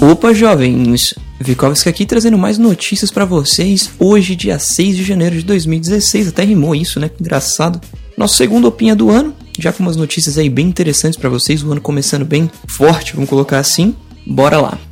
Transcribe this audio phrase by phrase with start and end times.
[0.00, 1.14] Opa, jovens!
[1.40, 3.90] Vikovski aqui trazendo mais notícias para vocês.
[3.98, 7.10] Hoje, dia 6 de janeiro de 2016, até rimou isso, né?
[7.20, 7.80] Engraçado.
[8.16, 11.70] Nosso segundo opinha do ano, já com umas notícias aí bem interessantes para vocês, o
[11.70, 13.94] ano começando bem forte, vamos colocar assim.
[14.26, 14.87] Bora lá.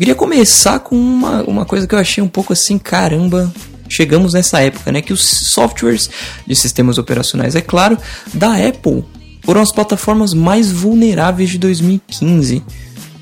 [0.00, 3.52] Queria começar com uma, uma coisa que eu achei um pouco assim, caramba,
[3.86, 5.02] chegamos nessa época, né?
[5.02, 6.08] Que os softwares
[6.46, 7.98] de sistemas operacionais, é claro,
[8.32, 9.04] da Apple
[9.44, 12.62] foram as plataformas mais vulneráveis de 2015.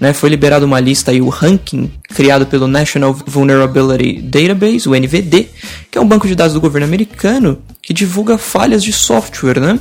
[0.01, 5.49] Né, foi liberado uma lista aí, o ranking criado pelo National Vulnerability Database, o NVD,
[5.91, 9.81] que é um banco de dados do governo americano que divulga falhas de software, né?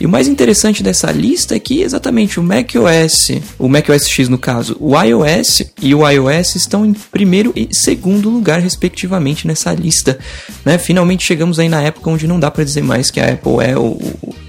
[0.00, 4.38] E o mais interessante dessa lista é que exatamente o macOS, o macOS X no
[4.38, 10.18] caso, o iOS e o iOS estão em primeiro e segundo lugar respectivamente nessa lista.
[10.64, 10.78] Né?
[10.78, 13.76] Finalmente chegamos aí na época onde não dá para dizer mais que a Apple é
[13.78, 13.98] o,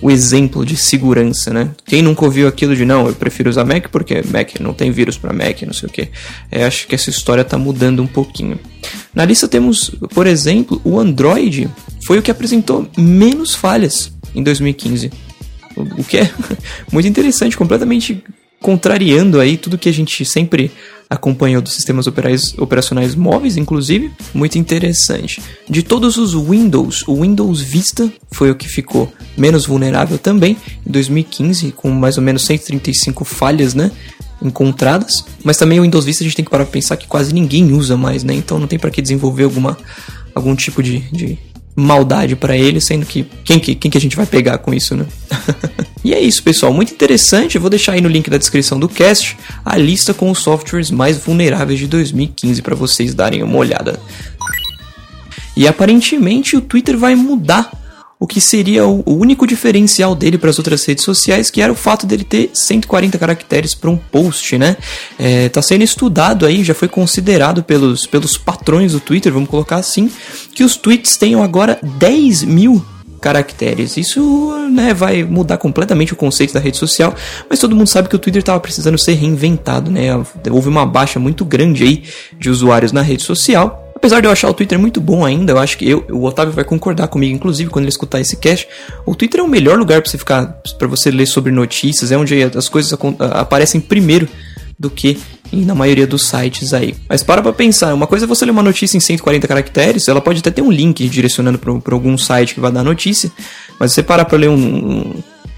[0.01, 1.69] o, exemplo de segurança, né?
[1.85, 5.17] Quem nunca ouviu aquilo de não, eu prefiro usar Mac porque Mac não tem vírus
[5.17, 6.09] para Mac, não sei o que.
[6.51, 8.59] É, acho que essa história está mudando um pouquinho.
[9.13, 11.69] Na lista temos, por exemplo, o Android
[12.05, 15.11] foi o que apresentou menos falhas em 2015
[15.75, 16.31] o que é
[16.91, 18.23] muito interessante, completamente
[18.61, 20.71] contrariando aí tudo que a gente sempre
[21.07, 25.39] acompanhou dos sistemas operacionais móveis, inclusive, muito interessante.
[25.69, 30.91] De todos os Windows, o Windows Vista foi o que ficou menos vulnerável também, em
[30.91, 33.91] 2015, com mais ou menos 135 falhas, né?
[34.41, 37.33] encontradas, mas também o Windows Vista a gente tem que parar para pensar que quase
[37.33, 38.33] ninguém usa mais, né?
[38.33, 39.77] Então não tem para que desenvolver alguma
[40.33, 41.39] algum tipo de, de
[41.75, 44.95] maldade para ele, sendo que quem, que quem que a gente vai pegar com isso,
[44.95, 45.05] né?
[46.03, 47.55] e é isso, pessoal, muito interessante.
[47.55, 50.89] Eu vou deixar aí no link da descrição do cast a lista com os softwares
[50.89, 53.99] mais vulneráveis de 2015 para vocês darem uma olhada.
[55.57, 57.71] E aparentemente o Twitter vai mudar
[58.19, 61.75] o que seria o único diferencial dele para as outras redes sociais, que era o
[61.75, 64.77] fato dele ter 140 caracteres para um post, né?
[65.19, 69.77] É, tá sendo estudado aí, já foi considerado pelos, pelos patrões do Twitter, vamos colocar
[69.77, 70.09] assim,
[70.53, 72.83] que os tweets tenham agora 10 mil
[73.19, 73.97] caracteres.
[73.97, 77.13] Isso né, vai mudar completamente o conceito da rede social,
[77.49, 80.09] mas todo mundo sabe que o Twitter estava precisando ser reinventado, né?
[80.51, 82.03] Houve uma baixa muito grande aí
[82.39, 83.84] de usuários na rede social.
[84.05, 86.53] Apesar de eu achar o Twitter muito bom ainda, eu acho que eu, o Otávio
[86.53, 88.67] vai concordar comigo, inclusive, quando ele escutar esse cast.
[89.03, 90.45] O Twitter é o melhor lugar para você ficar,
[90.77, 94.29] para você ler sobre notícias, é onde as coisas aparecem primeiro
[94.77, 95.17] do que
[95.51, 96.95] na maioria dos sites aí.
[97.09, 100.21] Mas para pra pensar, uma coisa é você ler uma notícia em 140 caracteres, ela
[100.21, 103.31] pode até ter um link direcionando para algum site que vai dar notícia,
[103.79, 105.15] mas você parar pra ler um,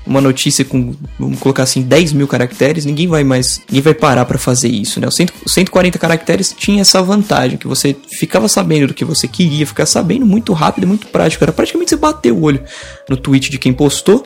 [0.08, 4.26] uma notícia com, vamos colocar assim, 10 mil caracteres, ninguém vai mais, ninguém vai parar
[4.26, 5.08] para fazer isso, né?
[5.08, 9.86] O 140 caracteres tinha essa vantagem, que você ficava sabendo do que você queria ficar
[9.86, 11.44] sabendo muito rápido muito prático.
[11.44, 12.64] Era praticamente você bater o olho
[13.10, 14.24] no tweet de quem postou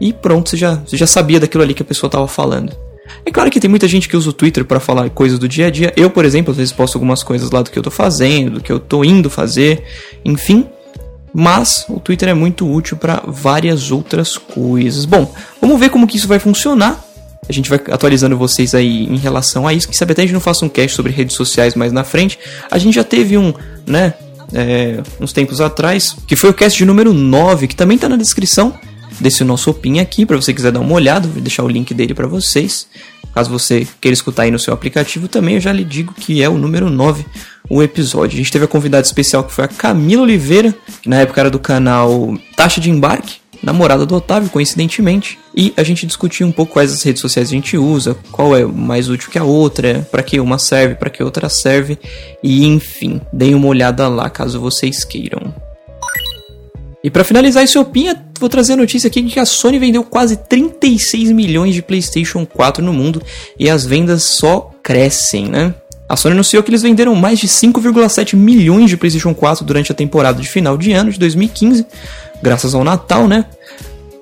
[0.00, 2.74] e pronto, você já, você já sabia daquilo ali que a pessoa estava falando.
[3.24, 5.66] É claro que tem muita gente que usa o Twitter para falar coisas do dia
[5.66, 5.92] a dia.
[5.96, 8.60] Eu, por exemplo, às vezes posto algumas coisas lá do que eu tô fazendo, do
[8.60, 9.82] que eu tô indo fazer,
[10.24, 10.66] enfim.
[11.32, 15.04] Mas o Twitter é muito útil para várias outras coisas.
[15.04, 17.04] Bom, vamos ver como que isso vai funcionar.
[17.48, 19.88] A gente vai atualizando vocês aí em relação a isso.
[19.88, 22.38] Quem sabe até a gente não faça um cast sobre redes sociais mais na frente.
[22.70, 23.52] A gente já teve um,
[23.86, 24.14] né,
[24.52, 28.16] é, uns tempos atrás, que foi o cast de número 9, que também está na
[28.16, 28.78] descrição
[29.20, 32.14] desse nosso opin aqui, para você quiser dar uma olhada, vou deixar o link dele
[32.14, 32.86] para vocês.
[33.34, 36.48] Caso você queira escutar aí no seu aplicativo também, eu já lhe digo que é
[36.48, 37.24] o número 9
[37.70, 38.34] o episódio.
[38.34, 41.50] A gente teve a convidada especial que foi a Camila Oliveira, que na época era
[41.50, 45.38] do canal Taxa de Embarque, namorada do Otávio, coincidentemente.
[45.56, 48.64] E a gente discutiu um pouco quais as redes sociais a gente usa, qual é
[48.64, 51.96] mais útil que a outra, para que uma serve, para que outra serve.
[52.42, 55.54] E enfim, deem uma olhada lá caso vocês queiram.
[57.02, 60.36] E para finalizar esse opinha, vou trazer a notícia aqui que a Sony vendeu quase
[60.36, 63.22] 36 milhões de PlayStation 4 no mundo
[63.58, 65.74] e as vendas só crescem, né?
[66.10, 69.94] A Sony anunciou que eles venderam mais de 5,7 milhões de PlayStation 4 durante a
[69.94, 71.86] temporada de final de ano de 2015,
[72.42, 73.44] graças ao Natal, né?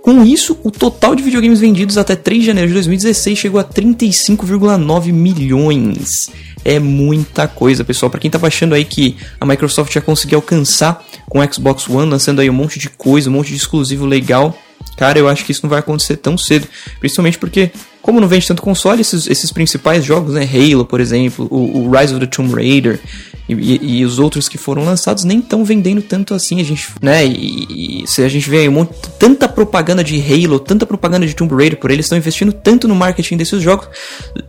[0.02, 3.64] Com isso, o total de videogames vendidos até 3 de janeiro de 2016 chegou a
[3.64, 6.30] 35,9 milhões.
[6.62, 8.10] É muita coisa, pessoal.
[8.10, 12.10] Para quem tava achando aí que a Microsoft já conseguiu alcançar com o Xbox One,
[12.10, 14.54] lançando aí um monte de coisa, um monte de exclusivo legal,
[14.96, 16.66] cara, eu acho que isso não vai acontecer tão cedo.
[16.98, 17.70] Principalmente porque,
[18.02, 20.42] como não vende tanto console, esses, esses principais jogos, né?
[20.42, 23.00] Halo, por exemplo, o, o Rise of the Tomb Raider,
[23.48, 26.60] e, e, e, os outros que foram lançados nem estão vendendo tanto assim.
[26.60, 27.24] A gente, né?
[27.24, 31.26] E, e, se a gente vê aí um monte, tanta propaganda de Halo, tanta propaganda
[31.26, 33.88] de Tomb Raider por eles estão investindo tanto no marketing desses jogos,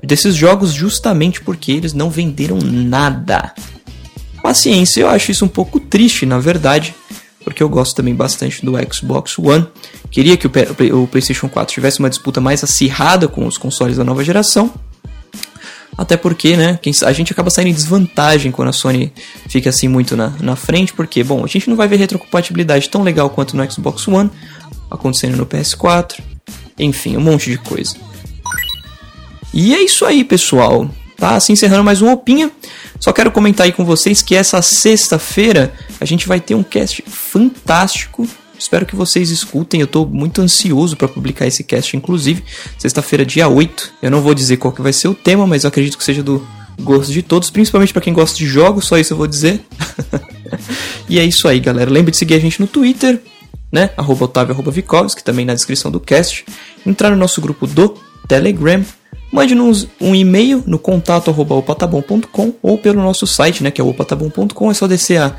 [0.03, 3.53] desses jogos justamente porque eles não venderam nada.
[4.43, 5.01] paciência.
[5.01, 6.93] Eu acho isso um pouco triste, na verdade,
[7.43, 9.67] porque eu gosto também bastante do Xbox One.
[10.11, 14.23] Queria que o, PlayStation 4 tivesse uma disputa mais acirrada com os consoles da nova
[14.23, 14.73] geração.
[15.97, 19.11] Até porque, né, a gente acaba saindo em desvantagem quando a Sony
[19.49, 23.03] fica assim muito na, na frente, porque, bom, a gente não vai ver retrocompatibilidade tão
[23.03, 24.29] legal quanto no Xbox One,
[24.89, 26.21] acontecendo no PS4,
[26.77, 27.95] enfim, um monte de coisa.
[29.53, 30.89] E é isso aí, pessoal.
[31.19, 32.49] Tá assim encerrando mais um Opinha.
[32.97, 37.03] Só quero comentar aí com vocês que essa sexta-feira a gente vai ter um cast
[37.07, 38.25] fantástico.
[38.57, 39.81] Espero que vocês escutem.
[39.81, 42.41] Eu estou muito ansioso para publicar esse cast, inclusive.
[42.77, 43.95] Sexta-feira, dia 8.
[44.01, 46.23] Eu não vou dizer qual que vai ser o tema, mas eu acredito que seja
[46.23, 46.47] do
[46.81, 49.59] gosto de todos, principalmente para quem gosta de jogos, só isso eu vou dizer.
[51.09, 51.91] e é isso aí, galera.
[51.91, 53.21] Lembre de seguir a gente no Twitter,
[53.69, 53.89] né?
[53.97, 56.45] Arroba Otávio, arroba Vikovski, também na descrição do cast.
[56.85, 58.85] Entrar no nosso grupo do Telegram
[59.31, 64.71] Mande-nos um e-mail no contato opatabom.com ou pelo nosso site, né, que é opatabom.com.
[64.71, 65.35] É só descer a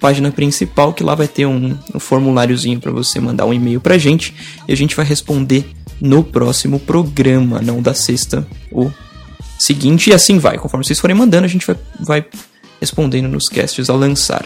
[0.00, 3.98] página principal que lá vai ter um, um formuláriozinho para você mandar um e-mail pra
[3.98, 4.34] gente
[4.66, 5.64] e a gente vai responder
[6.00, 8.92] no próximo programa, não da sexta ou
[9.58, 10.58] seguinte, e assim vai.
[10.58, 12.26] Conforme vocês forem mandando, a gente vai, vai
[12.82, 14.44] respondendo nos casts ao lançar.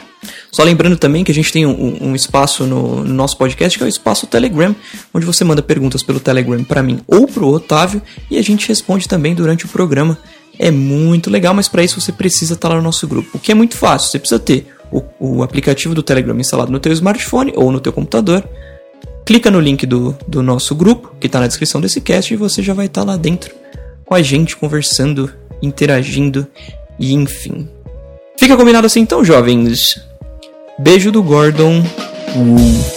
[0.53, 3.83] Só lembrando também que a gente tem um, um espaço no, no, nosso podcast que
[3.83, 4.77] é o espaço Telegram,
[5.15, 8.69] onde você manda perguntas pelo Telegram para mim ou para o Otávio e a gente
[8.69, 10.19] responde também durante o programa.
[10.59, 13.31] É muito legal, mas para isso você precisa estar tá lá no nosso grupo.
[13.39, 16.79] O que é muito fácil, você precisa ter o, o aplicativo do Telegram instalado no
[16.79, 18.47] teu smartphone ou no teu computador.
[19.25, 22.63] Clica no link do, do nosso grupo, que está na descrição desse cast, e você
[22.63, 23.55] já vai estar tá lá dentro
[24.05, 26.47] com a gente, conversando, interagindo
[26.99, 27.69] e enfim.
[28.47, 30.01] Fica combinado assim então, jovens.
[30.79, 31.81] Beijo do Gordon.
[31.81, 32.96] Uh.